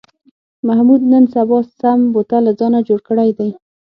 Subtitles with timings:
[0.67, 3.49] محمود نن سبا سم بوتل له ځانه جوړ کړی دی.